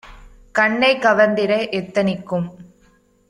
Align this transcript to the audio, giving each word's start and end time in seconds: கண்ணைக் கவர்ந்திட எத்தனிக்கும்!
கண்ணைக் 0.55 1.01
கவர்ந்திட 1.01 1.53
எத்தனிக்கும்! 1.71 2.47